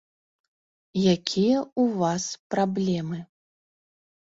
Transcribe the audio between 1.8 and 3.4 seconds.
у вас праблемы?